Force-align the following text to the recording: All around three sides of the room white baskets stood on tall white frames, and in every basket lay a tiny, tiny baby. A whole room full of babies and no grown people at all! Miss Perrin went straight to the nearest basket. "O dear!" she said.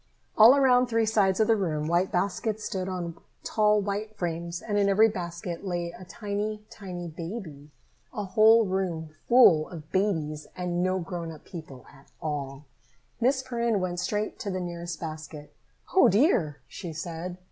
All 0.35 0.55
around 0.55 0.87
three 0.87 1.05
sides 1.05 1.39
of 1.39 1.45
the 1.47 1.55
room 1.55 1.87
white 1.87 2.11
baskets 2.11 2.63
stood 2.63 2.89
on 2.89 3.19
tall 3.43 3.79
white 3.81 4.15
frames, 4.17 4.59
and 4.59 4.75
in 4.75 4.89
every 4.89 5.07
basket 5.09 5.63
lay 5.63 5.91
a 5.91 6.05
tiny, 6.05 6.63
tiny 6.71 7.07
baby. 7.07 7.69
A 8.11 8.23
whole 8.23 8.65
room 8.65 9.11
full 9.27 9.69
of 9.69 9.91
babies 9.91 10.47
and 10.57 10.81
no 10.81 10.97
grown 10.97 11.37
people 11.41 11.85
at 11.93 12.07
all! 12.19 12.65
Miss 13.19 13.43
Perrin 13.43 13.79
went 13.79 13.99
straight 13.99 14.39
to 14.39 14.49
the 14.49 14.59
nearest 14.59 14.99
basket. 14.99 15.53
"O 15.93 16.09
dear!" 16.09 16.61
she 16.67 16.93
said. 16.93 17.37